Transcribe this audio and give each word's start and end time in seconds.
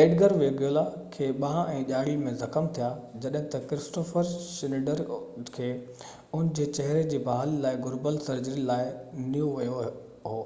Edgar 0.00 0.34
Veguilla 0.42 0.82
کي 1.16 1.30
ٻانهن 1.44 1.72
۽ 1.78 1.80
ڄاڙي 1.88 2.12
۾ 2.26 2.34
زخم 2.42 2.68
ٿيا 2.76 2.90
جڏهن 3.24 3.48
ته 3.56 3.64
ڪرسٽوففر 3.72 4.30
شنيڊر 4.52 5.02
کي 5.58 5.72
ان 5.72 6.54
جي 6.62 6.68
چهري 6.80 7.02
جي 7.16 7.22
بحالي 7.32 7.60
لاءِ 7.68 7.80
گهربل 7.90 8.22
سرجري 8.30 8.66
لاءِ 8.72 8.96
نيو 9.36 9.50
ويو 9.60 9.82
هو 9.88 10.40